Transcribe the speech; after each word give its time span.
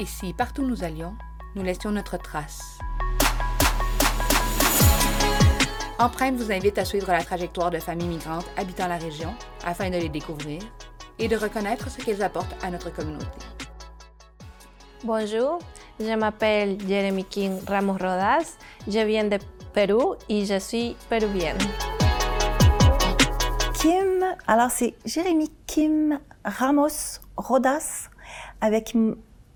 Et 0.00 0.06
si, 0.06 0.32
partout 0.32 0.62
où 0.62 0.66
nous 0.66 0.84
allions, 0.84 1.16
nous 1.56 1.62
laissions 1.62 1.90
notre 1.90 2.18
trace. 2.18 2.78
Empreinte 5.98 6.36
vous 6.36 6.52
invite 6.52 6.78
à 6.78 6.84
suivre 6.84 7.08
la 7.08 7.24
trajectoire 7.24 7.72
de 7.72 7.80
familles 7.80 8.06
migrantes 8.06 8.46
habitant 8.56 8.86
la 8.86 8.98
région 8.98 9.34
afin 9.64 9.90
de 9.90 9.96
les 9.96 10.08
découvrir 10.08 10.62
et 11.18 11.26
de 11.26 11.36
reconnaître 11.36 11.90
ce 11.90 12.00
qu'elles 12.00 12.22
apportent 12.22 12.54
à 12.62 12.70
notre 12.70 12.92
communauté. 12.92 13.26
Bonjour, 15.02 15.58
je 15.98 16.14
m'appelle 16.14 16.78
Jeremy 16.86 17.24
King 17.24 17.58
Ramos 17.66 17.94
Rodas, 17.94 18.56
je 18.86 19.00
viens 19.00 19.24
de 19.24 19.38
Pérou 19.72 20.14
et 20.28 20.44
je 20.44 20.60
suis 20.60 20.96
péruvienne. 21.08 21.58
Kim, 23.80 24.24
alors 24.46 24.70
c'est 24.70 24.94
Jérémy 25.04 25.50
Kim 25.66 26.20
Ramos 26.44 27.18
Rodas 27.36 28.08
avec 28.60 28.94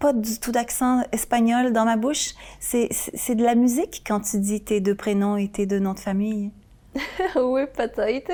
pas 0.02 0.12
du 0.12 0.40
tout 0.40 0.50
d'accent 0.50 1.04
espagnol 1.12 1.72
dans 1.72 1.84
ma 1.84 1.96
bouche. 1.96 2.34
C'est 2.58 2.88
de 3.36 3.44
la 3.44 3.54
musique 3.54 4.02
quand 4.04 4.18
tu 4.18 4.40
dis 4.40 4.60
tes 4.60 4.80
deux 4.80 4.96
prénoms 4.96 5.36
et 5.36 5.46
tes 5.46 5.64
deux 5.64 5.78
noms 5.78 5.94
de 5.94 6.00
famille. 6.00 6.50
oui, 7.36 7.62
peut-être. 7.72 8.32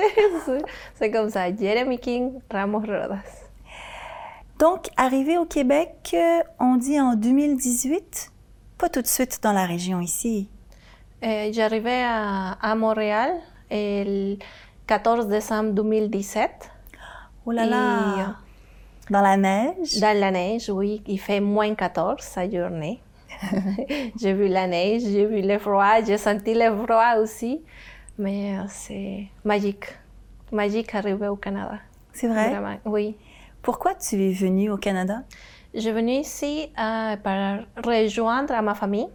C'est 0.95 1.11
comme 1.11 1.29
ça, 1.29 1.55
Jeremy 1.55 1.99
King 1.99 2.39
Ramos 2.51 2.79
Rodas. 2.79 3.19
Donc, 4.57 4.87
arrivé 4.97 5.37
au 5.37 5.45
Québec, 5.45 6.09
euh, 6.15 6.39
on 6.59 6.75
dit 6.75 6.99
en 6.99 7.13
2018, 7.13 8.31
pas 8.79 8.89
tout 8.89 9.03
de 9.03 9.07
suite 9.07 9.39
dans 9.43 9.53
la 9.53 9.67
région 9.67 10.01
ici. 10.01 10.49
Euh, 11.23 11.49
J'arrivais 11.53 12.01
à, 12.03 12.53
à, 12.53 12.73
Montréal 12.73 13.31
le 13.69 14.37
14 14.87 15.27
décembre 15.27 15.73
2017. 15.73 16.49
Oh 17.45 17.51
là 17.51 17.65
là! 17.67 18.35
Dans 19.09 19.21
la 19.21 19.37
neige? 19.37 19.99
Dans 19.99 20.17
la 20.17 20.31
neige, 20.31 20.69
oui. 20.69 21.01
Il 21.07 21.19
fait 21.19 21.39
moins 21.39 21.73
14 21.73 22.21
sa 22.21 22.49
journée. 22.49 23.01
j'ai 24.19 24.33
vu 24.33 24.47
la 24.47 24.67
neige, 24.67 25.03
j'ai 25.03 25.25
vu 25.25 25.41
le 25.41 25.57
froid, 25.57 26.03
j'ai 26.05 26.17
senti 26.17 26.53
le 26.53 26.75
froid 26.83 27.15
aussi. 27.19 27.61
Mais 28.17 28.57
euh, 28.57 28.63
c'est 28.67 29.27
magique. 29.43 29.85
Magique 30.51 30.93
arriver 30.93 31.27
au 31.27 31.37
Canada. 31.37 31.79
C'est 32.13 32.27
vrai? 32.27 32.49
Vraiment, 32.49 32.77
oui. 32.85 33.15
Pourquoi 33.61 33.95
tu 33.95 34.15
es 34.21 34.31
venue 34.31 34.69
au 34.69 34.77
Canada? 34.77 35.23
Je 35.73 35.79
suis 35.79 35.91
venue 35.91 36.19
ici 36.19 36.69
euh, 36.77 37.15
pour 37.17 37.91
rejoindre 37.91 38.61
ma 38.61 38.75
famille. 38.75 39.07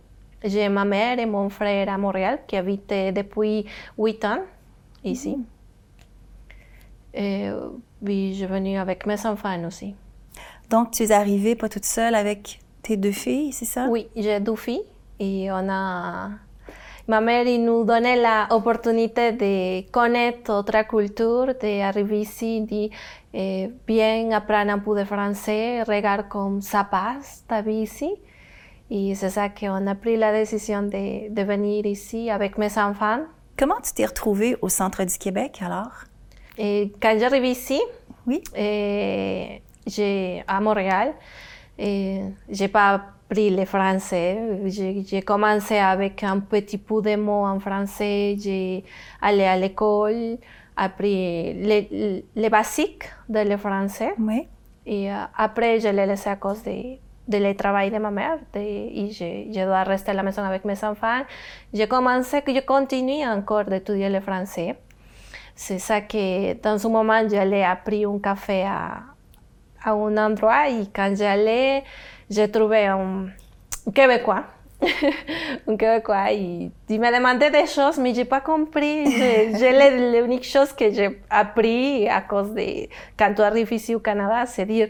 J'ai 0.42 0.68
ma 0.68 0.84
mère 0.84 1.18
et 1.18 1.26
mon 1.26 1.48
frère 1.48 1.88
à 1.88 1.98
Montréal 1.98 2.40
qui 2.46 2.56
habitent 2.56 3.14
depuis 3.14 3.66
8 3.98 4.24
ans 4.24 4.42
ici. 5.04 5.36
Mm. 5.36 5.44
Et 7.14 7.48
oui, 8.02 8.32
je 8.32 8.38
suis 8.38 8.46
venue 8.46 8.76
avec 8.76 9.06
mes 9.06 9.24
enfants 9.24 9.64
aussi. 9.66 9.94
Donc, 10.68 10.90
tu 10.90 11.04
es 11.04 11.12
arrivée 11.12 11.54
pas 11.54 11.68
toute 11.68 11.84
seule 11.84 12.14
avec 12.14 12.60
tes 12.82 12.96
deux 12.96 13.12
filles, 13.12 13.52
c'est 13.52 13.64
ça? 13.64 13.86
Oui, 13.88 14.08
j'ai 14.16 14.40
deux 14.40 14.56
filles 14.56 14.82
et 15.20 15.50
on 15.52 15.68
a... 15.70 16.30
Ma 17.06 17.20
mère 17.20 17.44
nous 17.58 17.84
donnait 17.84 18.16
l'opportunité 18.50 19.32
de 19.32 19.90
connaître 19.90 20.50
autre 20.52 20.88
culture, 20.88 21.54
d'arriver 21.60 22.20
ici, 22.20 22.62
de 22.62 22.88
eh, 23.34 23.70
bien 23.86 24.30
apprendre 24.32 24.72
un 24.72 24.78
peu 24.78 24.98
de 24.98 25.04
français, 25.04 25.82
regarder 25.82 26.28
comme 26.28 26.62
ça 26.62 26.84
passe 26.84 27.44
ta 27.46 27.60
vie 27.60 27.82
ici. 27.82 28.10
Et 28.90 29.14
c'est 29.14 29.28
ça 29.30 29.50
qu'on 29.50 29.86
a 29.86 29.94
pris 29.94 30.16
la 30.16 30.32
décision 30.32 30.82
de, 30.82 31.28
de 31.30 31.42
venir 31.42 31.84
ici 31.84 32.30
avec 32.30 32.56
mes 32.56 32.76
enfants. 32.78 33.20
Comment 33.58 33.80
tu 33.82 33.92
t'es 33.92 34.06
retrouvée 34.06 34.56
au 34.62 34.70
centre 34.70 35.04
du 35.04 35.18
Québec 35.18 35.60
alors? 35.60 36.04
Et 36.56 36.92
quand 37.00 37.18
j'arrive 37.18 37.44
ici, 37.44 37.80
oui. 38.26 38.42
et 38.56 39.62
j'ai, 39.86 40.42
à 40.46 40.60
Montréal, 40.60 41.12
et 41.78 42.20
j'ai 42.48 42.68
pas 42.68 43.02
appris 43.28 43.50
le 43.50 43.64
français. 43.64 44.38
J'ai 44.66 45.22
commencé 45.22 45.76
avec 45.78 46.22
un 46.22 46.38
petit 46.40 46.78
peu 46.78 47.02
de 47.02 47.16
mots 47.16 47.44
en 47.44 47.58
français. 47.58 48.36
J'ai 48.38 48.84
allé 49.20 49.44
à 49.44 49.56
l'école, 49.56 50.38
appris 50.76 51.54
les, 51.54 52.24
les 52.34 52.50
basiques 52.50 53.04
de 53.28 53.40
le 53.40 53.56
français. 53.56 54.14
Oui. 54.18 54.46
Et 54.86 55.06
uh, 55.06 55.26
après, 55.36 55.80
je 55.80 55.88
l'ai 55.88 56.06
laissé 56.06 56.28
à 56.28 56.36
cause 56.36 56.62
de, 56.62 56.98
de 57.26 57.38
le 57.38 57.54
travail 57.54 57.90
de 57.90 57.98
ma 57.98 58.10
mère. 58.10 58.38
De, 58.52 58.60
et 58.60 59.10
je, 59.10 59.50
je 59.52 59.64
dois 59.64 59.82
rester 59.82 60.10
à 60.10 60.14
la 60.14 60.22
maison 60.22 60.42
avec 60.42 60.64
mes 60.64 60.84
enfants. 60.84 61.22
J'ai 61.72 61.88
commencé, 61.88 62.42
je 62.46 62.60
continue 62.60 63.26
encore 63.26 63.64
d'étudier 63.64 64.10
le 64.10 64.20
français. 64.20 64.76
C'est 65.56 65.78
ça 65.78 66.00
que 66.00 66.54
dans 66.54 66.84
un 66.84 66.90
moment, 66.90 67.28
j'allais 67.28 67.64
appris 67.64 68.04
un 68.04 68.18
café 68.18 68.64
à, 68.64 69.02
un 69.86 70.16
endroit 70.16 70.68
et 70.68 70.86
quand 70.94 71.14
j'allais, 71.16 71.84
j'ai 72.28 72.50
trouvé 72.50 72.86
un, 72.86 73.26
Québécois. 73.94 74.44
un 75.68 75.76
Québécois. 75.76 76.32
Et 76.32 76.70
il 76.88 77.00
m'a 77.00 77.12
demandé 77.12 77.50
des 77.50 77.66
choses, 77.66 77.98
mais 77.98 78.14
j'ai 78.14 78.24
pas 78.24 78.40
compris. 78.40 79.04
J'ai 79.58 80.20
l'unique 80.20 80.44
chose 80.44 80.72
que 80.72 80.90
j'ai 80.90 81.20
appris 81.30 82.08
à 82.08 82.22
cause 82.22 82.52
de 82.52 82.88
quand 83.16 83.32
tu 83.34 83.42
arrives 83.42 83.72
ici 83.72 83.94
au 83.94 84.00
Canada, 84.00 84.46
c'est 84.46 84.66
dire 84.66 84.88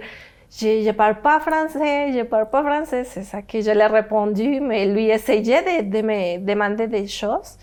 je 0.56 0.86
ne 0.86 0.92
parle 0.92 1.20
pas 1.20 1.40
français, 1.40 2.12
je 2.12 2.22
parle 2.22 2.48
pas 2.48 2.62
français. 2.62 3.04
C'est 3.04 3.24
ça 3.24 3.42
que 3.42 3.60
je 3.60 3.70
l'ai 3.72 3.86
répondu, 3.86 4.60
mais 4.60 4.86
lui 4.86 5.10
essayait 5.10 5.82
de, 5.82 5.90
de 5.90 6.02
me 6.02 6.38
demander 6.38 6.86
des 6.86 7.08
choses 7.08 7.58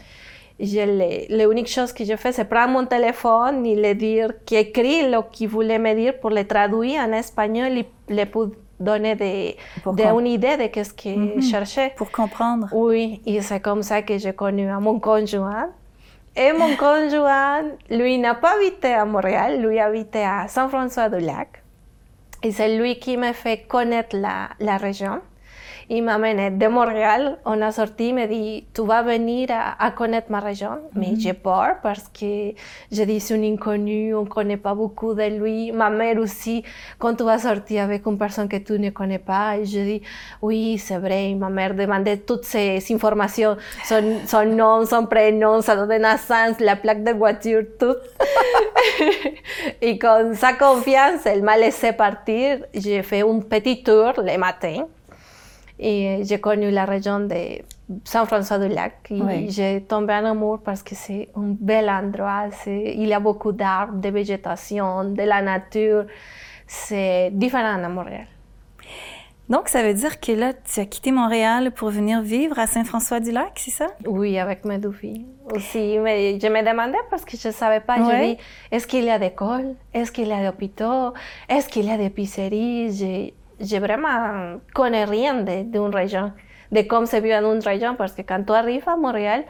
l'unique 1.29 1.67
chose 1.67 1.91
que 1.91 2.03
je 2.05 2.15
fais, 2.15 2.31
c'est 2.31 2.45
prendre 2.45 2.73
mon 2.73 2.85
téléphone 2.85 3.65
et 3.65 3.75
lui 3.75 3.95
dire 3.95 4.29
qui 4.45 4.55
écrit 4.55 5.01
ce 5.01 5.21
qu'il 5.31 5.49
voulait 5.49 5.79
me 5.79 5.93
dire 5.95 6.19
pour 6.19 6.29
le 6.29 6.45
traduire 6.45 7.01
en 7.01 7.11
espagnol 7.13 7.71
et 7.77 7.87
le 8.09 8.25
donner 8.79 9.15
des, 9.15 9.57
des 9.93 10.03
une 10.03 10.27
idée 10.27 10.57
de 10.57 10.83
ce 10.83 10.93
qu'il 10.93 11.19
mm 11.19 11.31
-hmm. 11.37 11.51
cherchait. 11.51 11.91
Pour 11.95 12.11
comprendre. 12.11 12.67
Oui, 12.73 13.21
et 13.25 13.41
c'est 13.41 13.61
comme 13.67 13.83
ça 13.83 14.01
que 14.01 14.17
j'ai 14.17 14.33
connu 14.33 14.65
à 14.69 14.79
mon 14.79 14.99
conjoint. 14.99 15.69
Et 16.43 16.51
mon 16.53 16.73
conjoint, 16.85 17.63
lui 17.89 18.17
n'a 18.17 18.35
pas 18.35 18.53
habité 18.57 18.93
à 18.93 19.05
Montréal, 19.05 19.51
lui 19.65 19.79
habitait 19.79 20.23
à 20.37 20.47
San 20.47 20.67
François 20.69 21.09
du 21.09 21.19
Lac. 21.29 21.49
Et 22.43 22.51
c'est 22.51 22.71
lui 22.77 22.93
qui 23.03 23.17
m'a 23.17 23.33
fait 23.33 23.59
connaître 23.67 24.15
la, 24.25 24.49
la 24.59 24.77
région. 24.77 25.19
Il 25.89 26.03
m'a 26.03 26.15
amené 26.15 26.51
de 26.51 26.67
Montréal. 26.67 27.37
On 27.45 27.61
a 27.61 27.71
sorti, 27.71 28.09
il 28.09 28.15
m'a 28.15 28.27
dit, 28.27 28.65
tu 28.73 28.85
vas 28.85 29.01
venir 29.03 29.49
à, 29.51 29.83
à 29.83 29.91
connaître 29.91 30.31
ma 30.31 30.39
région. 30.39 30.79
Mais 30.95 31.13
j'ai 31.17 31.33
peur 31.33 31.75
parce 31.81 32.07
que 32.09 32.53
je 32.91 33.03
dis, 33.03 33.19
c'est 33.19 33.35
un 33.35 33.43
inconnu, 33.43 34.13
on 34.15 34.23
ne 34.23 34.27
connaît 34.27 34.57
pas 34.57 34.73
beaucoup 34.73 35.13
de 35.13 35.23
lui. 35.23 35.71
Ma 35.71 35.89
mère 35.89 36.17
aussi, 36.17 36.63
quand 36.97 37.15
tu 37.15 37.23
vas 37.23 37.37
sortir 37.39 37.83
avec 37.83 38.05
une 38.05 38.17
personne 38.17 38.47
que 38.47 38.57
tu 38.57 38.79
ne 38.79 38.89
connais 38.89 39.19
pas, 39.19 39.57
et 39.57 39.65
je 39.65 39.79
dis, 39.79 40.01
oui, 40.41 40.77
c'est 40.77 40.97
vrai. 40.97 41.33
Ma 41.35 41.49
mère 41.49 41.73
demandait 41.73 42.17
toutes 42.17 42.45
ces 42.45 42.79
informations, 42.91 43.57
son, 43.83 44.19
son 44.25 44.45
nom, 44.45 44.85
son 44.85 45.05
prénom, 45.05 45.61
sa 45.61 45.75
date 45.75 45.89
de 45.89 45.95
naissance, 45.95 46.59
la 46.59 46.75
plaque 46.75 47.03
de 47.03 47.11
voiture, 47.11 47.63
tout. 47.79 47.95
et 49.81 49.97
con 49.97 50.33
sa 50.33 50.53
confiance, 50.53 51.25
elle 51.25 51.43
m'a 51.43 51.57
laissé 51.57 51.93
partir. 51.93 52.59
J'ai 52.73 53.01
fait 53.03 53.21
un 53.21 53.39
petit 53.39 53.83
tour 53.83 54.13
le 54.17 54.37
matin. 54.37 54.85
Et 55.83 56.21
j'ai 56.25 56.39
connu 56.39 56.69
la 56.69 56.85
région 56.85 57.21
de 57.21 57.63
San 58.03 58.27
François 58.27 58.59
du 58.59 58.67
Lac. 58.67 59.07
Et 59.09 59.19
oui. 59.19 59.49
j'ai 59.49 59.81
tombé 59.81 60.13
en 60.13 60.25
amour 60.25 60.59
parce 60.63 60.83
que 60.83 60.93
c'est 60.93 61.29
un 61.35 61.55
bel 61.59 61.89
endroit. 61.89 62.49
Il 62.67 63.07
y 63.07 63.13
a 63.13 63.19
beaucoup 63.19 63.51
d'arbres, 63.51 63.99
de 63.99 64.09
végétation, 64.09 65.05
de 65.05 65.23
la 65.23 65.41
nature. 65.41 66.05
C'est 66.67 67.31
différent 67.33 67.83
à 67.83 67.89
Montréal. 67.89 68.27
Donc, 69.49 69.67
ça 69.67 69.83
veut 69.83 69.95
dire 69.95 70.21
que 70.21 70.31
là, 70.31 70.53
tu 70.53 70.79
as 70.79 70.85
quitté 70.85 71.11
Montréal 71.11 71.71
pour 71.71 71.89
venir 71.89 72.21
vivre 72.21 72.57
à 72.57 72.67
Saint-François-du-Lac, 72.67 73.51
c'est 73.55 73.71
ça? 73.71 73.87
Oui, 74.05 74.39
avec 74.39 74.63
mes 74.63 74.77
deux 74.77 74.93
filles. 74.93 75.25
Aussi, 75.53 75.97
mais 75.99 76.39
je 76.39 76.47
me 76.47 76.61
demandais 76.63 76.99
parce 77.09 77.25
que 77.25 77.35
je 77.35 77.49
ne 77.49 77.53
savais 77.53 77.81
pas. 77.81 77.97
Ouais. 77.97 78.05
Je 78.05 78.25
dis, 78.27 78.37
est-ce 78.71 78.87
qu'il 78.87 79.03
y 79.03 79.09
a 79.09 79.19
des 79.19 79.25
écoles? 79.25 79.75
Est-ce 79.93 80.11
qu'il 80.11 80.27
y 80.27 80.31
a 80.31 80.37
des 80.37 80.47
hôpitaux? 80.47 81.13
Est-ce 81.49 81.67
qu'il 81.67 81.85
y 81.85 81.91
a 81.91 81.97
des? 81.97 83.33
Je 83.61 83.77
vraiment 83.77 84.59
connais 84.73 85.05
rien 85.05 85.43
d'une 85.43 85.93
région, 85.93 86.31
de 86.71 86.81
comment 86.81 87.05
se 87.05 87.17
vit 87.17 87.35
en 87.35 87.53
une 87.53 87.61
région, 87.61 87.95
parce 87.95 88.13
que 88.13 88.21
quand 88.21 88.43
tu 88.43 88.53
arrives 88.53 88.87
à 88.87 88.95
Montréal, 88.95 89.43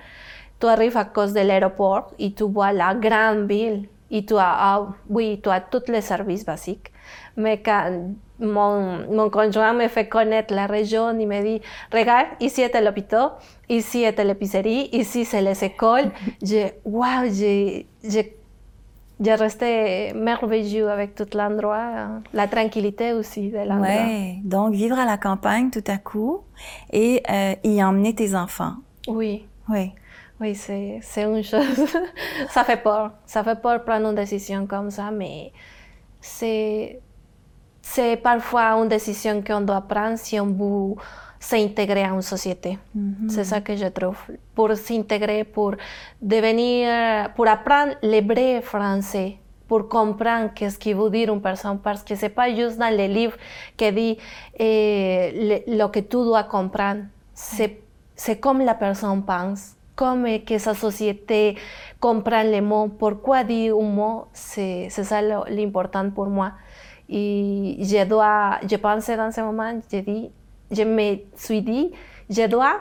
tu 0.60 0.68
arrives 0.68 0.98
à 0.98 1.06
cause 1.06 1.34
de 1.34 1.42
l'aéroport 1.42 2.12
et 2.20 2.34
tu 2.34 2.44
vois 2.44 2.72
la 2.72 2.94
grande 2.94 3.48
ville 3.48 3.88
et 4.12 4.26
tu 4.26 4.36
as, 4.36 4.56
ah, 4.58 4.88
oui, 5.10 5.40
tu 5.42 5.50
as 5.50 5.62
tous 5.62 5.90
les 5.90 6.02
services 6.02 6.46
basiques. 6.46 6.92
Mais 7.38 7.62
quand 7.62 8.14
mon, 8.40 9.08
mon 9.10 9.30
conjoint 9.30 9.74
me 9.74 9.88
fait 9.88 10.08
connaître 10.08 10.54
la 10.54 10.66
région, 10.68 11.18
il 11.18 11.28
me 11.28 11.42
dit, 11.42 11.62
regarde, 11.94 12.28
ici 12.40 12.62
est 12.62 12.82
l'hôpital, 12.82 13.32
ici 13.70 14.04
est 14.04 14.22
l'épicerie, 14.24 14.90
ici 14.92 15.24
c'est 15.24 15.42
les 15.42 15.64
écoles. 15.64 16.12
je, 16.44 16.68
wow, 16.84 17.32
j'ai 17.34 17.88
j'ai 19.22 19.36
resté 19.36 20.14
merveilleux 20.14 20.90
avec 20.90 21.14
tout 21.16 21.28
l'endroit, 21.34 22.22
la 22.34 22.48
tranquillité 22.48 23.14
aussi 23.14 23.50
de 23.50 23.58
l'endroit. 23.58 24.06
Oui, 24.08 24.42
donc 24.44 24.74
vivre 24.74 24.98
à 24.98 25.06
la 25.06 25.18
campagne 25.18 25.70
tout 25.70 25.84
à 25.88 25.98
coup 25.98 26.42
et 26.92 27.22
euh, 27.30 27.56
y 27.64 27.84
emmener 27.84 28.16
tes 28.16 28.36
enfants. 28.36 28.76
Oui. 29.08 29.46
Oui. 29.70 29.92
Oui, 30.40 30.56
c'est 30.56 31.02
une 31.18 31.44
chose. 31.44 31.96
ça 32.50 32.64
fait 32.64 32.82
peur. 32.82 33.12
Ça 33.28 33.44
fait 33.44 33.62
peur 33.62 33.84
prendre 33.84 34.10
une 34.10 34.16
décision 34.16 34.66
comme 34.66 34.90
ça, 34.90 35.12
mais 35.12 35.52
c'est 36.20 37.00
c'est 37.82 38.18
parfois 38.18 38.74
une 38.74 38.88
décision 38.88 39.44
qu'on 39.44 39.62
doit 39.62 39.82
prendre 39.82 40.18
si 40.18 40.40
on 40.40 40.48
veut 40.48 40.96
s'intégrer 41.42 42.04
à 42.04 42.10
une 42.10 42.22
société. 42.22 42.78
C'est 43.28 43.44
ça 43.44 43.62
que 43.62 43.76
je 43.76 43.88
trouve. 43.88 44.18
Pour 44.54 44.72
s'intégrer, 44.76 45.44
pour 45.44 45.74
devenir, 46.22 47.32
pour 47.36 47.48
apprendre 47.48 47.96
vrai 48.04 48.62
français, 48.62 49.38
pour 49.68 49.90
comprendre 49.90 50.52
qu'est-ce 50.54 50.78
qu'il 50.78 50.96
veut 50.96 51.10
dire 51.10 51.34
une 51.34 51.42
personne, 51.42 51.80
parce 51.80 52.04
que 52.04 52.14
c'est 52.14 52.30
pas 52.30 52.54
juste 52.54 52.78
dans 52.78 52.96
les 52.96 53.08
livres 53.08 53.38
que 53.76 53.90
dit 53.90 54.18
eh, 54.60 55.64
le, 55.68 55.88
que 55.88 56.00
tu 56.00 56.18
dois 56.18 56.44
comprendre. 56.44 57.06
C'est, 57.34 58.40
comme 58.40 58.60
la 58.62 58.76
personne 58.76 59.24
pense, 59.24 59.76
comme 59.96 60.28
que 60.46 60.58
sa 60.60 60.76
société 60.76 61.56
comprend 62.00 62.44
les 62.44 62.62
mots, 62.62 62.90
pourquoi 63.00 63.44
dire 63.44 63.76
un 63.76 63.82
mot, 63.82 64.26
c'est 64.32 64.90
ça 64.90 65.22
l'important 65.50 66.08
pour 66.12 66.28
moi. 66.28 66.52
Et 67.10 67.78
je 67.80 68.06
dois, 68.06 68.60
je 68.70 68.76
pensais 68.76 69.18
dans 69.18 69.32
ce 69.32 69.42
moment, 69.42 69.74
je 69.92 70.00
dis, 70.00 70.32
je 70.72 70.84
me 70.84 71.18
suis 71.36 71.62
dit, 71.62 71.92
je 72.30 72.48
dois 72.48 72.80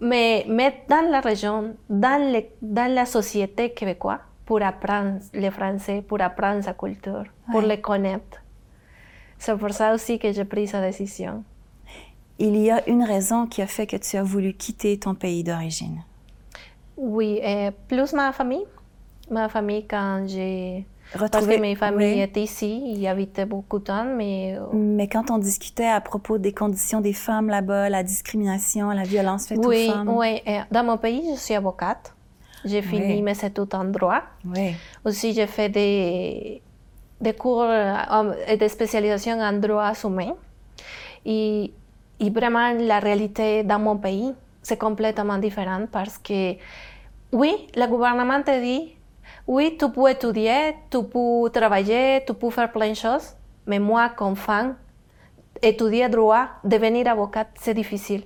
me 0.00 0.48
mettre 0.48 0.86
dans 0.88 1.10
la 1.10 1.20
région, 1.20 1.74
dans, 1.88 2.32
le, 2.32 2.42
dans 2.62 2.92
la 2.92 3.06
société 3.06 3.70
québécoise 3.70 4.20
pour 4.46 4.62
apprendre 4.62 5.20
le 5.32 5.50
français, 5.50 6.02
pour 6.02 6.20
apprendre 6.20 6.62
sa 6.62 6.74
culture, 6.74 7.24
pour 7.50 7.62
le 7.62 7.76
connaître. 7.76 8.42
C'est 9.38 9.56
pour 9.56 9.70
ça 9.72 9.94
aussi 9.94 10.18
que 10.18 10.32
j'ai 10.32 10.44
pris 10.44 10.66
cette 10.66 10.82
décision. 10.82 11.44
Il 12.38 12.56
y 12.56 12.70
a 12.70 12.86
une 12.88 13.04
raison 13.04 13.46
qui 13.46 13.62
a 13.62 13.66
fait 13.66 13.86
que 13.86 13.96
tu 13.96 14.16
as 14.16 14.22
voulu 14.22 14.54
quitter 14.54 14.98
ton 14.98 15.14
pays 15.14 15.44
d'origine. 15.44 16.02
Oui, 16.96 17.40
euh, 17.42 17.70
plus 17.88 18.12
ma 18.12 18.32
famille. 18.32 18.64
Ma 19.30 19.48
famille, 19.48 19.86
quand 19.86 20.24
j'ai 20.26 20.86
parce 21.18 21.46
que 21.46 21.60
mes 21.60 21.74
familles 21.74 22.20
étaient 22.20 22.42
ici, 22.42 22.82
ils 22.94 23.06
habitaient 23.06 23.46
beaucoup 23.46 23.78
de 23.78 23.84
temps, 23.84 24.04
mais... 24.04 24.56
Euh, 24.56 24.66
mais 24.72 25.08
quand 25.08 25.30
on 25.30 25.38
discutait 25.38 25.88
à 25.88 26.00
propos 26.00 26.38
des 26.38 26.52
conditions 26.52 27.00
des 27.00 27.12
femmes 27.12 27.48
là-bas, 27.48 27.88
la 27.88 28.02
discrimination, 28.02 28.90
la 28.90 29.02
violence 29.02 29.46
faite 29.48 29.58
aux 29.58 29.72
femmes... 29.72 30.08
Oui, 30.08 30.40
oui. 30.46 30.52
Dans 30.70 30.84
mon 30.84 30.98
pays, 30.98 31.22
je 31.34 31.40
suis 31.40 31.54
avocate. 31.54 32.14
J'ai 32.64 32.82
fini 32.82 33.22
mes 33.22 33.32
études 33.32 33.74
en 33.74 33.84
droit. 33.84 34.20
Oui. 34.44 34.74
Aussi, 35.04 35.32
j'ai 35.32 35.46
fait 35.46 35.70
des, 35.70 36.60
des 37.20 37.32
cours 37.32 37.66
et 38.46 38.56
des 38.56 38.68
spécialisations 38.68 39.40
en 39.40 39.54
droit 39.54 39.92
humain. 40.04 40.34
Et, 41.24 41.72
et 42.20 42.30
vraiment, 42.30 42.72
la 42.78 42.98
réalité 42.98 43.64
dans 43.64 43.78
mon 43.78 43.96
pays, 43.96 44.34
c'est 44.62 44.78
complètement 44.78 45.38
différent 45.38 45.86
parce 45.90 46.18
que, 46.18 46.54
oui, 47.32 47.66
le 47.74 47.86
gouvernement 47.86 48.42
te 48.42 48.60
dit 48.60 48.94
oui, 49.50 49.76
tu 49.76 49.90
peux 49.90 50.08
étudier, 50.08 50.76
tu 50.88 51.02
peux 51.02 51.50
travailler, 51.52 52.22
tu 52.24 52.34
peux 52.34 52.50
faire 52.50 52.70
plein 52.70 52.90
de 52.90 52.94
choses, 52.94 53.34
mais 53.66 53.80
moi, 53.80 54.10
comme 54.10 54.36
femme, 54.36 54.76
étudier 55.60 56.08
droit, 56.08 56.46
devenir 56.62 57.08
avocat, 57.08 57.48
c'est 57.56 57.74
difficile 57.74 58.22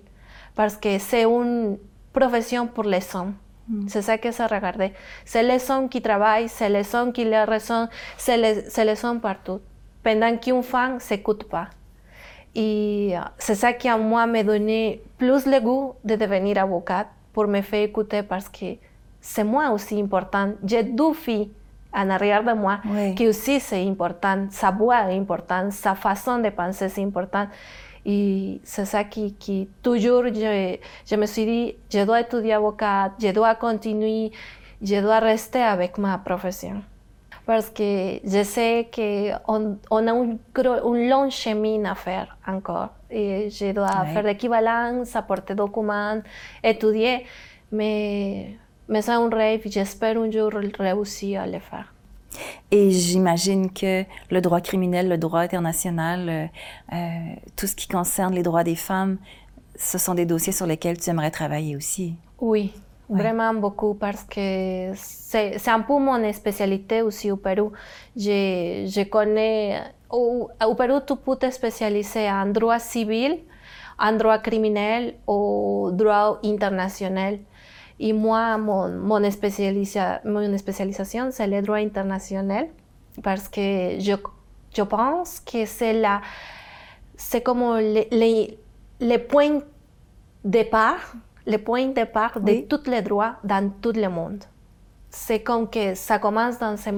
parce 0.54 0.76
que 0.76 0.98
c'est 0.98 1.24
une 1.24 1.78
profession 2.12 2.66
pour 2.66 2.84
les 2.84 3.16
hommes. 3.16 3.32
Mm. 3.68 3.88
C'est 3.88 4.02
ça 4.02 4.18
que 4.18 4.30
se 4.30 4.42
regarde. 4.42 4.90
C'est 5.24 5.42
les 5.42 5.70
hommes 5.70 5.88
qui 5.88 6.02
travaillent, 6.02 6.50
c'est 6.50 6.68
les 6.68 6.94
hommes 6.94 7.10
qui 7.10 7.24
les 7.24 7.44
raison, 7.44 7.88
c'est 8.18 8.36
les, 8.36 8.84
les, 8.84 9.04
hommes 9.06 9.20
partout. 9.20 9.62
Pendant 10.02 10.36
qu'une 10.36 10.62
femme 10.62 10.96
ne 10.96 10.98
s'écoute 10.98 11.44
pas. 11.44 11.68
Et 12.54 13.14
c'est 13.38 13.54
ça 13.54 13.72
qui, 13.72 13.88
à 13.88 13.96
moi, 13.96 14.26
me 14.26 14.42
donné 14.42 15.02
plus 15.16 15.46
le 15.46 15.58
goût 15.58 15.94
de 16.04 16.16
devenir 16.16 16.58
avocat 16.58 17.06
pour 17.32 17.46
me 17.46 17.62
faire 17.62 17.82
écouter 17.82 18.22
parce 18.22 18.50
que 18.50 18.76
c'est 19.24 19.42
moi 19.42 19.70
aussi 19.70 19.98
important. 19.98 20.52
Deux 20.62 21.14
filles 21.14 21.50
en 21.94 22.10
arrière 22.10 22.44
de 22.44 22.52
moi 22.52 22.78
qui 23.16 23.26
aussi 23.26 23.58
c'est 23.58 23.82
important. 23.82 24.46
Sa 24.50 24.70
voix 24.70 25.10
est 25.10 25.16
importante, 25.18 25.72
sa 25.72 25.94
façon 25.94 26.38
de 26.38 26.50
penser 26.50 26.90
c'est 26.90 27.02
important. 27.02 27.46
Et 28.04 28.60
c'est 28.64 28.84
ça 28.84 29.02
qui, 29.04 29.32
qui 29.32 29.66
toujours 29.82 30.24
je, 30.26 30.76
je, 31.06 31.16
me 31.16 31.24
suis 31.24 31.46
dit, 31.46 31.74
je 31.90 32.04
dois 32.04 32.20
étudier 32.20 32.52
avocat, 32.52 33.12
je 33.18 33.30
dois 33.32 33.54
continuer, 33.54 34.30
je 34.82 35.00
dois 35.00 35.20
rester 35.20 35.62
avec 35.62 35.96
ma 35.96 36.18
profession. 36.18 36.82
Parce 37.46 37.70
que 37.70 38.20
je 38.22 38.42
sais 38.42 38.90
qu'on 38.94 39.78
on 39.90 40.06
a 40.06 40.12
un, 40.12 40.36
un, 40.56 41.08
long 41.08 41.30
chemin 41.30 41.82
à 41.86 41.94
faire 41.94 42.36
encore. 42.46 42.90
Et 43.10 43.48
je 43.48 43.72
dois 43.72 44.04
faire 44.12 44.22
l'équivalence, 44.22 45.16
apporter 45.16 45.54
documents, 45.54 46.20
étudier. 46.62 47.24
Mais 47.72 48.58
mais 48.88 49.02
c'est 49.02 49.12
un 49.12 49.28
rêve, 49.28 49.62
j'espère 49.66 50.18
un 50.18 50.30
jour 50.30 50.52
réussir 50.78 51.42
à 51.42 51.46
le 51.46 51.58
faire. 51.58 51.94
Et 52.70 52.90
j'imagine 52.90 53.70
que 53.70 54.04
le 54.30 54.40
droit 54.40 54.60
criminel, 54.60 55.08
le 55.08 55.18
droit 55.18 55.40
international, 55.40 56.28
euh, 56.28 56.46
euh, 56.92 57.34
tout 57.56 57.66
ce 57.66 57.76
qui 57.76 57.88
concerne 57.88 58.34
les 58.34 58.42
droits 58.42 58.64
des 58.64 58.74
femmes, 58.74 59.18
ce 59.76 59.98
sont 59.98 60.14
des 60.14 60.26
dossiers 60.26 60.52
sur 60.52 60.66
lesquels 60.66 60.98
tu 60.98 61.10
aimerais 61.10 61.30
travailler 61.30 61.76
aussi. 61.76 62.14
Oui, 62.40 62.72
vraiment 63.08 63.54
beaucoup 63.54 63.94
parce 63.94 64.24
que 64.24 64.92
c'est 64.94 65.68
un 65.68 65.80
peu 65.80 65.98
mon 65.98 66.32
spécialité 66.32 67.02
aussi 67.02 67.30
au 67.30 67.36
Pérou. 67.36 67.72
Je, 68.16 68.84
je 68.86 69.04
connais, 69.04 69.80
au, 70.10 70.48
au 70.66 70.74
Pérou, 70.74 71.00
tu 71.06 71.14
peux 71.16 71.36
te 71.36 71.50
spécialiser 71.50 72.28
en 72.30 72.46
droit 72.46 72.78
civil, 72.78 73.38
en 73.98 74.12
droit 74.12 74.38
criminel 74.38 75.14
ou 75.26 75.90
droit 75.92 76.40
international. 76.44 77.38
Et 77.98 78.12
moi, 78.12 78.58
mon, 78.58 78.88
mon, 78.88 79.30
spécialisa 79.30 80.20
mon 80.24 80.56
spécialisation, 80.58 81.30
c'est 81.30 81.46
le 81.46 81.62
droit 81.62 81.76
international 81.78 82.68
parce 83.22 83.48
que 83.48 83.98
je, 84.00 84.14
je 84.76 84.82
pense 84.82 85.40
que 85.40 85.64
c'est 85.64 85.92
la, 85.92 86.20
c'est 87.16 87.42
comme 87.42 87.60
le, 87.60 88.04
le, 88.10 88.56
le, 89.00 89.16
point 89.18 89.50
de 89.50 89.62
départ, 90.44 91.14
le 91.46 91.58
point 91.58 91.86
de 91.86 91.94
départ 91.94 92.40
de 92.40 92.66
tous 92.66 92.90
les 92.90 93.02
droits 93.02 93.36
dans 93.44 93.70
tout 93.80 93.92
le 93.92 94.08
monde. 94.08 94.42
C'est 95.10 95.40
comme 95.40 95.70
que 95.70 95.94
ça 95.94 96.18
commence 96.18 96.58
dans 96.58 96.76
ce, 96.76 96.90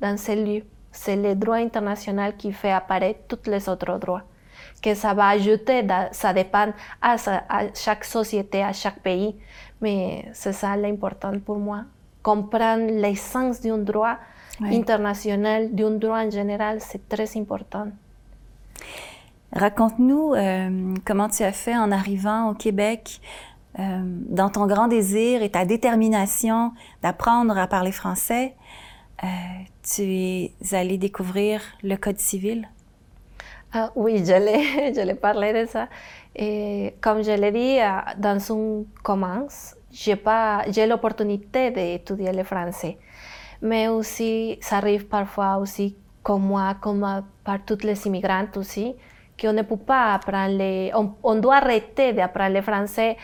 dans 0.00 0.16
ce 0.16 0.32
lieu. 0.32 0.62
C'est 0.92 1.16
le 1.16 1.34
droit 1.34 1.56
international 1.56 2.36
qui 2.36 2.52
fait 2.52 2.70
apparaître 2.70 3.20
tous 3.26 3.50
les 3.50 3.68
autres 3.68 3.98
droits. 3.98 4.22
Que 4.80 4.94
ça 4.94 5.12
va 5.14 5.28
ajouter, 5.28 5.84
ça 6.12 6.32
dépend 6.32 6.72
à, 7.02 7.16
à 7.48 7.74
chaque 7.74 8.04
société, 8.04 8.62
à 8.62 8.72
chaque 8.72 9.00
pays. 9.00 9.34
Mais 9.84 10.24
c'est 10.32 10.54
ça 10.54 10.74
l'important 10.78 11.38
pour 11.44 11.58
moi. 11.58 11.82
Comprendre 12.22 12.86
l'essence 12.86 13.60
d'un 13.60 13.76
droit 13.76 14.16
international, 14.62 15.74
d'un 15.74 15.90
droit 15.90 16.20
en 16.20 16.30
général, 16.30 16.80
c'est 16.80 17.06
très 17.06 17.36
important. 17.36 17.88
Raconte-nous 19.52 20.32
euh, 20.32 20.94
comment 21.04 21.28
tu 21.28 21.42
as 21.42 21.52
fait 21.52 21.76
en 21.76 21.92
arrivant 21.92 22.50
au 22.50 22.54
Québec, 22.54 23.20
euh, 23.78 24.02
dans 24.30 24.48
ton 24.48 24.66
grand 24.66 24.88
désir 24.88 25.42
et 25.42 25.50
ta 25.50 25.66
détermination 25.66 26.72
d'apprendre 27.02 27.58
à 27.58 27.66
parler 27.66 27.92
français. 27.92 28.54
Euh, 29.22 29.26
tu 29.82 30.02
es 30.02 30.52
allé 30.72 30.96
découvrir 30.96 31.60
le 31.82 31.96
Code 31.96 32.20
civil? 32.20 32.70
Ah, 33.74 33.90
oui, 33.96 34.24
je 34.26 35.04
l'ai 35.04 35.14
parlé 35.14 35.52
de 35.52 35.68
ça. 35.68 35.88
Et 36.34 36.94
comme 37.00 37.22
je 37.22 37.30
l'ai 37.30 37.52
dit, 37.52 37.78
dans 38.18 38.52
un 38.52 38.84
commence, 39.02 39.76
j'ai 39.94 40.86
l'opportunité 40.86 41.70
d'étudier 41.70 42.32
le 42.32 42.44
français. 42.44 42.98
Mais 43.62 43.88
aussi, 43.88 44.58
ça 44.60 44.78
arrive 44.78 45.06
parfois 45.06 45.56
aussi, 45.58 45.96
comme 46.22 46.42
moi, 46.42 46.74
comme 46.80 47.24
par 47.44 47.64
tous 47.64 47.84
les 47.84 48.06
immigrants 48.06 48.46
aussi, 48.56 48.94
qu'on 49.40 49.52
ne 49.52 49.62
peut 49.62 49.76
pas 49.76 50.14
apprendre, 50.14 50.90
on, 50.94 51.14
on 51.22 51.36
doit 51.36 51.56
arrêter 51.56 52.12
d'apprendre 52.12 52.54
le 52.54 52.62
français 52.62 53.16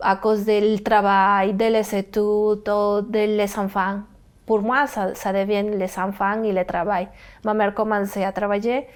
à 0.00 0.16
cause 0.16 0.44
du 0.44 0.82
travail, 0.82 1.54
des 1.54 1.94
études 1.94 2.20
ou 2.68 3.00
des 3.02 3.58
enfants. 3.58 4.00
Pour 4.46 4.62
moi, 4.62 4.86
ça, 4.86 5.14
ça 5.14 5.32
devient 5.32 5.62
les 5.76 5.98
enfants 5.98 6.42
et 6.42 6.52
le 6.52 6.64
travail. 6.64 7.08
Ma 7.44 7.54
mère 7.54 7.72
commençait 7.72 8.24
à 8.24 8.32
travailler 8.32 8.86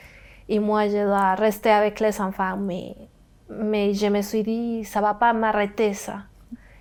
et 0.49 0.59
moi, 0.59 0.89
je 0.89 1.05
dois 1.05 1.35
rester 1.35 1.71
avec 1.71 2.01
les 2.01 2.21
enfants. 2.21 2.57
Mais 2.57 2.97
mais 3.49 3.93
je 3.95 4.07
me 4.07 4.23
suis 4.23 4.43
dit, 4.43 4.85
ça 4.85 5.01
va 5.01 5.15
pas 5.15 5.33
m'arrêter 5.33 5.93
ça. 5.93 6.23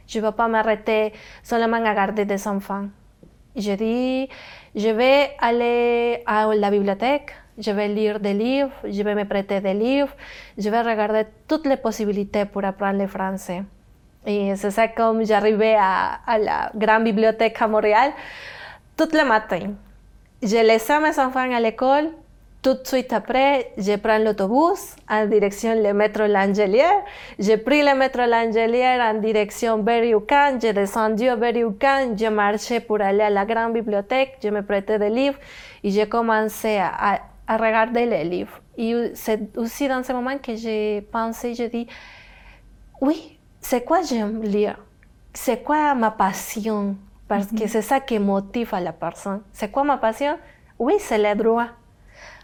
Je 0.08 0.20
ne 0.20 0.26
vais 0.26 0.32
pas 0.32 0.48
m'arrêter 0.48 1.14
seulement 1.42 1.84
à 1.84 1.94
garder 1.94 2.26
des 2.26 2.48
enfants. 2.48 2.86
Je 3.56 3.74
dis, 3.74 4.30
je 4.76 4.90
vais 4.90 5.32
aller 5.40 6.24
à 6.26 6.48
la 6.56 6.72
bibliothèque, 6.72 7.34
je 7.58 7.72
vais 7.72 7.88
lire 7.88 8.20
des 8.20 8.34
livres, 8.34 8.72
je 8.84 9.04
vais 9.04 9.14
me 9.14 9.26
prêter 9.26 9.62
des 9.62 9.74
livres, 9.74 10.14
je 10.58 10.70
vais 10.70 10.82
regarder 10.82 11.26
toutes 11.48 11.68
les 11.68 11.78
possibilités 11.78 12.46
pour 12.46 12.66
apprendre 12.66 13.00
le 13.00 13.08
français. 13.08 13.64
Et 14.26 14.56
c'est 14.56 14.72
ça 14.72 14.88
comme 14.88 15.24
j'arrivais 15.26 15.76
à, 15.78 16.20
à, 16.26 16.38
la 16.38 16.72
grande 16.74 17.04
bibliothèque 17.04 17.62
à 17.62 17.68
Montréal, 17.68 18.12
tous 18.98 19.12
les 19.14 19.24
matins. 19.24 19.74
Je 20.42 20.58
laissais 20.66 21.00
mes 21.00 21.18
enfants 21.20 21.52
à 21.52 21.60
l'école, 21.60 22.10
tout 22.64 22.76
de 22.76 22.88
suite 22.88 23.12
après, 23.12 23.74
je 23.78 23.98
prends 23.98 24.18
l'autobus 24.18 24.96
en 25.10 25.26
direction 25.28 25.76
le 25.76 25.94
métro 25.94 26.26
L'Angelière. 26.26 27.04
J'ai 27.38 27.58
pris 27.58 27.84
le 27.84 27.94
métro 27.94 28.22
L'Angelière 28.26 29.14
en 29.14 29.20
direction 29.20 29.78
Berry-UQAM. 29.80 30.62
J'ai 30.62 30.72
descendu 30.72 31.28
à 31.28 31.36
Berry-UQAM. 31.36 32.18
Je 32.18 32.28
marchais 32.28 32.80
pour 32.80 33.02
aller 33.02 33.22
à 33.22 33.30
la 33.30 33.46
grande 33.46 33.74
bibliothèque. 33.74 34.38
Je 34.42 34.48
me 34.48 34.62
prêtais 34.62 34.98
des 34.98 35.10
livres 35.10 35.38
et 35.84 35.90
j'ai 35.92 36.08
commencé 36.08 36.78
à, 36.78 37.20
à 37.46 37.58
regarder 37.58 38.06
les 38.06 38.24
livres. 38.24 38.60
Et 38.78 39.12
c'est 39.14 39.58
aussi 39.58 39.90
dans 39.90 40.02
ce 40.02 40.14
moment 40.14 40.38
que 40.38 40.56
j'ai 40.56 41.02
pensé, 41.02 41.54
j'ai 41.54 41.68
dit, 41.68 41.86
oui, 43.02 43.38
c'est 43.60 43.84
quoi 43.84 44.02
j'aime 44.02 44.42
lire? 44.42 44.78
C'est 45.34 45.62
quoi 45.64 45.94
ma 45.96 46.12
passion? 46.12 46.96
Parce 47.28 47.48
que 47.48 47.68
c'est 47.68 47.82
ça 47.82 48.00
qui 48.00 48.18
motive 48.20 48.74
à 48.74 48.80
la 48.80 48.94
personne. 48.94 49.42
C'est 49.52 49.70
quoi 49.70 49.84
ma 49.84 49.98
passion? 49.98 50.38
Oui, 50.80 50.94
c'est 51.00 51.18
le 51.18 51.36
droit. 51.36 51.68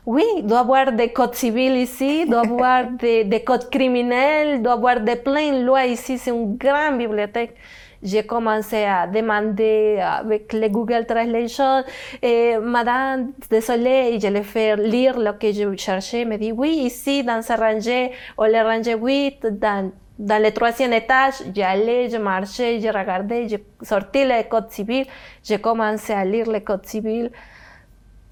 Oui, 0.05 0.23
doit 0.43 0.59
avoir 0.59 0.91
des 0.91 1.09
codes 1.11 1.35
civils 1.35 1.77
ici, 1.77 2.25
doit 2.25 2.41
avoir 2.45 2.85
des, 2.91 3.23
des, 3.23 3.43
codes 3.43 3.69
criminels, 3.69 4.61
doit 4.61 4.73
avoir 4.73 5.01
de 5.01 5.15
plein 5.15 5.59
de 5.59 5.65
lois 5.65 5.85
ici. 5.85 6.17
C'est 6.17 6.31
une 6.31 6.55
grande 6.57 6.97
bibliothèque. 6.97 7.55
J'ai 8.01 8.25
commencé 8.25 8.85
à 8.85 9.07
demander 9.07 9.99
avec 10.01 10.53
le 10.53 10.69
Google 10.69 11.05
Translation, 11.05 11.83
et 12.21 12.57
Madame, 12.57 13.33
désolé, 13.49 14.17
je 14.21 14.27
l'ai 14.27 14.43
fait 14.43 14.77
lire 14.77 15.15
ce 15.15 15.31
que 15.31 15.51
je 15.51 15.75
cherchais. 15.75 16.23
Me 16.23 16.37
dit, 16.37 16.53
oui, 16.53 16.69
ici, 16.85 17.23
dans 17.25 17.41
ce 17.41 17.51
rangée, 17.51 18.11
ou 18.37 18.43
le 18.43 18.63
rangée 18.63 18.95
8, 18.95 19.47
dans 19.59 19.91
dans 20.19 20.43
le 20.43 20.51
troisième 20.51 20.91
étage, 20.91 21.35
j'allais, 21.55 22.09
je 22.09 22.17
marchais, 22.17 22.81
je 22.81 22.89
regardais, 22.89 23.47
je 23.47 23.55
sortis 23.81 24.25
le 24.25 24.43
code 24.49 24.69
civil, 24.69 25.05
j'ai 25.41 25.59
commencé 25.59 26.11
à 26.11 26.25
lire 26.25 26.51
le 26.51 26.59
code 26.59 26.85
civil. 26.85 27.31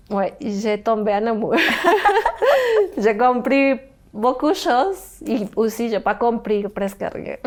Ouais, 0.09 0.35
j'ai 0.41 0.81
tombé 0.81 1.11
en 1.13 1.27
amour. 1.27 1.55
j'ai 2.97 3.17
compris 3.17 3.75
beaucoup 4.13 4.49
de 4.49 4.55
choses 4.55 5.21
et 5.25 5.47
aussi 5.55 5.89
j'ai 5.89 5.99
pas 5.99 6.15
compris 6.15 6.63
presque 6.69 7.03
rien. 7.13 7.37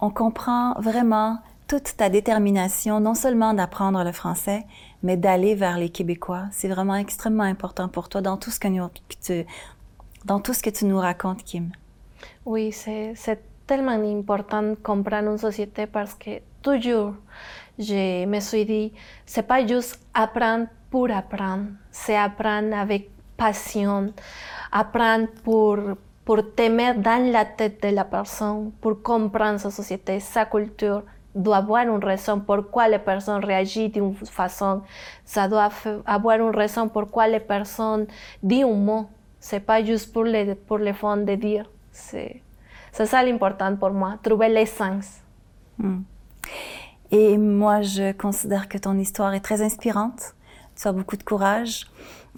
On 0.00 0.10
comprend 0.10 0.74
vraiment 0.80 1.38
toute 1.66 1.96
ta 1.96 2.08
détermination, 2.08 3.00
non 3.00 3.14
seulement 3.14 3.52
d'apprendre 3.54 4.02
le 4.04 4.12
français, 4.12 4.64
mais 5.02 5.16
d'aller 5.16 5.54
vers 5.54 5.78
les 5.78 5.90
Québécois. 5.90 6.44
C'est 6.50 6.68
vraiment 6.68 6.96
extrêmement 6.96 7.44
important 7.44 7.88
pour 7.88 8.08
toi 8.08 8.20
dans 8.20 8.36
tout 8.36 8.50
ce 8.50 8.58
que, 8.58 8.68
nous, 8.68 8.88
tu, 9.22 9.44
dans 10.24 10.40
tout 10.40 10.54
ce 10.54 10.62
que 10.62 10.70
tu 10.70 10.86
nous 10.86 10.98
racontes, 10.98 11.44
Kim. 11.44 11.70
Oui, 12.46 12.72
c'est 12.72 13.14
tellement 13.66 13.92
important 13.92 14.62
de 14.62 14.74
comprendre 14.74 15.30
une 15.30 15.38
société 15.38 15.86
parce 15.86 16.14
que 16.14 16.40
toujours 16.62 17.14
je 17.78 18.26
me 18.26 18.40
suis 18.40 18.64
dit, 18.64 18.92
c'est 19.24 19.46
pas 19.46 19.66
juste 19.66 20.00
apprendre 20.12 20.66
pour 20.90 21.10
apprendre, 21.10 21.66
c'est 21.90 22.16
apprendre 22.16 22.74
avec 22.74 23.10
passion, 23.36 24.12
apprendre 24.72 25.28
pour, 25.44 25.78
pour 26.24 26.54
te 26.54 26.68
mettre 26.68 27.00
dans 27.00 27.30
la 27.30 27.44
tête 27.44 27.82
de 27.82 27.88
la 27.94 28.04
personne, 28.04 28.72
pour 28.80 29.02
comprendre 29.02 29.60
sa 29.60 29.70
société, 29.70 30.18
sa 30.20 30.44
culture, 30.44 31.02
doit 31.34 31.58
avoir 31.58 31.84
une 31.86 32.02
raison 32.02 32.40
pourquoi 32.40 32.88
les 32.88 32.98
personnes 32.98 33.44
réagissent 33.44 33.92
d'une 33.92 34.14
façon, 34.14 34.82
ça 35.24 35.46
doit 35.46 35.68
avoir 36.04 36.40
une 36.40 36.54
raison 36.54 36.88
pourquoi 36.88 37.28
les 37.28 37.40
personnes 37.40 38.06
disent 38.42 38.64
un 38.64 38.74
mot. 38.74 39.08
C'est 39.38 39.60
pas 39.60 39.84
juste 39.84 40.12
pour 40.12 40.24
le, 40.24 40.54
pour 40.54 40.80
fond 40.94 41.16
de 41.16 41.34
dire. 41.36 41.70
C'est 41.92 42.42
ça 42.92 43.22
l'important 43.22 43.76
pour 43.76 43.90
moi, 43.90 44.18
trouver 44.20 44.48
l'essence. 44.48 45.18
Hmm. 45.78 46.00
Et 47.10 47.38
moi, 47.38 47.82
je 47.82 48.12
considère 48.12 48.68
que 48.68 48.78
ton 48.78 48.98
histoire 48.98 49.34
est 49.34 49.40
très 49.40 49.62
inspirante. 49.62 50.34
Tu 50.76 50.86
as 50.86 50.92
beaucoup 50.92 51.16
de 51.16 51.22
courage. 51.22 51.86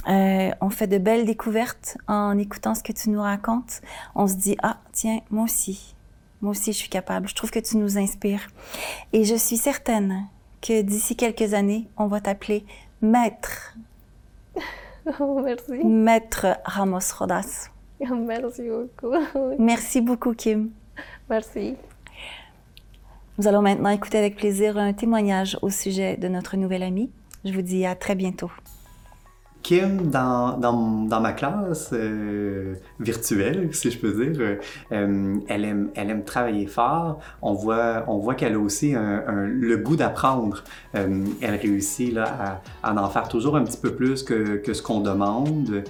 Euh, 0.09 0.51
on 0.61 0.71
fait 0.71 0.87
de 0.87 0.99
belles 0.99 1.27
découvertes 1.27 1.99
en 2.09 2.39
écoutant 2.39 2.75
ce 2.75 2.83
que 2.83 2.93
tu 2.93 3.11
nous 3.11 3.21
racontes. 3.21 3.83
On 4.15 4.27
se 4.27 4.35
dit, 4.35 4.57
ah, 4.63 4.79
tiens, 4.93 5.21
moi 5.31 5.45
aussi, 5.45 5.95
moi 6.41 6.53
aussi, 6.53 6.73
je 6.73 6.79
suis 6.79 6.89
capable. 6.89 7.29
Je 7.29 7.35
trouve 7.35 7.51
que 7.51 7.59
tu 7.59 7.77
nous 7.77 7.99
inspires. 7.99 8.49
Et 9.13 9.25
je 9.25 9.35
suis 9.35 9.57
certaine 9.57 10.27
que 10.63 10.83
d'ici 10.83 11.17
quelques 11.17 11.55
années, 11.55 11.89
on 11.97 12.07
va 12.07 12.21
t'appeler 12.21 12.65
Maître. 13.03 13.77
Oh, 15.19 15.41
merci. 15.43 15.83
Maître 15.83 16.59
Ramos 16.63 16.99
Rodas. 17.19 17.71
Merci 18.01 18.69
beaucoup. 18.69 19.15
Merci 19.59 20.01
beaucoup, 20.03 20.35
Kim. 20.35 20.71
Merci. 21.29 21.75
Nous 23.41 23.49
allons 23.49 23.63
maintenant 23.63 23.89
écouter 23.89 24.19
avec 24.19 24.37
plaisir 24.37 24.77
un 24.77 24.93
témoignage 24.93 25.57
au 25.63 25.71
sujet 25.71 26.19
de 26.19 26.29
notre 26.29 26.59
nouvelle 26.59 26.83
amie. 26.83 27.11
Je 27.47 27.55
vous 27.55 27.63
dis 27.63 27.87
à 27.87 27.95
très 27.95 28.15
bientôt. 28.15 28.51
Kim, 29.63 30.11
dans, 30.11 30.57
dans, 30.57 31.05
dans 31.05 31.21
ma 31.21 31.33
classe 31.33 31.91
euh, 31.93 32.75
virtuelle, 32.99 33.69
si 33.73 33.91
je 33.91 33.99
peux 33.99 34.13
dire, 34.13 34.59
euh, 34.93 35.37
elle, 35.49 35.65
aime, 35.65 35.91
elle 35.95 36.11
aime 36.11 36.25
travailler 36.25 36.67
fort. 36.67 37.21
On 37.43 37.53
voit, 37.53 38.05
on 38.09 38.19
voit 38.19 38.35
qu'elle 38.35 38.55
a 38.55 38.59
aussi 38.59 38.95
le 38.95 39.77
goût 39.77 39.97
d'apprendre. 39.97 40.65
Euh, 40.95 41.25
elle 41.43 41.57
réussit 41.57 42.13
là, 42.13 42.61
à, 42.83 42.91
à, 42.91 42.95
en 43.03 43.09
faire 43.11 43.29
toujours 43.29 43.57
un 43.57 43.65
petit 43.65 43.77
peu 43.77 43.95
plus 43.95 44.23
que, 44.23 44.57
que 44.57 44.73
ce 44.73 44.83
qu'on 44.83 45.01
demande. 45.01 45.85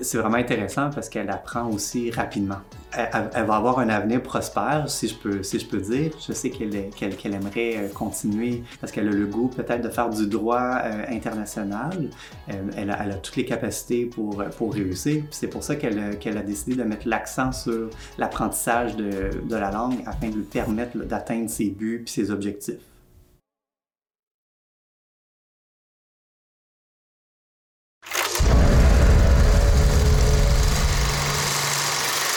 C'est 0.00 0.18
vraiment 0.18 0.38
intéressant 0.38 0.90
parce 0.90 1.08
qu'elle 1.08 1.30
apprend 1.30 1.68
aussi 1.68 2.10
rapidement. 2.10 2.60
Elle, 2.92 3.44
va 3.44 3.56
avoir 3.56 3.78
un 3.80 3.90
avenir 3.90 4.22
prospère, 4.22 4.88
si 4.88 5.08
je 5.08 5.14
peux, 5.16 5.42
si 5.42 5.58
je 5.58 5.66
peux 5.66 5.80
dire. 5.80 6.12
Je 6.26 6.32
sais 6.32 6.48
qu'elle 6.48 6.90
qu'elle 6.90 7.34
aimerait 7.34 7.90
continuer 7.92 8.62
parce 8.80 8.90
qu'elle 8.90 9.08
a 9.08 9.10
le 9.10 9.26
goût 9.26 9.48
peut-être 9.48 9.82
de 9.82 9.90
faire 9.90 10.08
du 10.08 10.26
droit 10.26 10.78
international. 11.10 12.08
elle, 12.48 13.15
toutes 13.16 13.36
les 13.36 13.44
capacités 13.44 14.06
pour, 14.06 14.42
pour 14.56 14.72
réussir. 14.72 15.24
C'est 15.30 15.48
pour 15.48 15.62
ça 15.62 15.76
qu'elle 15.76 16.18
qu'elle 16.18 16.38
a 16.38 16.42
décidé 16.42 16.76
de 16.76 16.82
mettre 16.82 17.08
l'accent 17.08 17.52
sur 17.52 17.90
l'apprentissage 18.18 18.96
de, 18.96 19.30
de, 19.48 19.56
la 19.56 19.70
langue 19.70 19.98
afin 20.06 20.28
de 20.28 20.36
lui 20.36 20.42
permettre 20.42 20.96
d'atteindre 20.98 21.50
ses 21.50 21.70
buts 21.70 22.04
et 22.06 22.10
ses 22.10 22.30
objectifs. 22.30 22.76